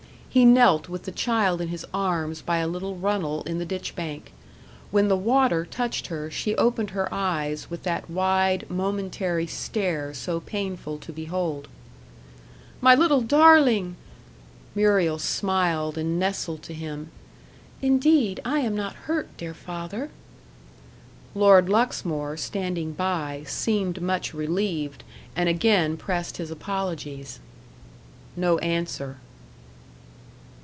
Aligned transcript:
He 0.33 0.45
knelt 0.45 0.87
with 0.87 1.03
the 1.03 1.11
child 1.11 1.59
in 1.59 1.67
his 1.67 1.85
arms 1.93 2.41
by 2.41 2.59
a 2.59 2.67
little 2.69 2.95
runnel 2.95 3.43
in 3.43 3.57
the 3.59 3.65
ditch 3.65 3.97
bank. 3.97 4.31
When 4.89 5.09
the 5.09 5.17
water 5.17 5.65
touched 5.65 6.07
her 6.07 6.31
she 6.31 6.55
opened 6.55 6.91
her 6.91 7.13
eyes 7.13 7.69
with 7.69 7.83
that 7.83 8.09
wide, 8.09 8.65
momentary 8.69 9.45
stare 9.45 10.13
so 10.13 10.39
painful 10.39 10.99
to 10.99 11.11
behold. 11.11 11.67
"My 12.79 12.95
little 12.95 13.19
darling!" 13.19 13.97
Muriel 14.73 15.19
smiled, 15.19 15.97
and 15.97 16.17
nestled 16.17 16.63
to 16.63 16.73
him. 16.73 17.11
"Indeed, 17.81 18.39
I 18.45 18.61
am 18.61 18.73
not 18.73 18.95
hurt, 19.11 19.35
dear 19.35 19.53
father." 19.53 20.11
Lord 21.35 21.67
Luxmore, 21.67 22.37
standing 22.37 22.93
by, 22.93 23.43
seemed 23.45 24.01
much 24.01 24.33
relieved, 24.33 25.03
and 25.35 25.49
again 25.49 25.97
pressed 25.97 26.37
his 26.37 26.51
apologies. 26.51 27.41
No 28.37 28.57
answer. 28.59 29.17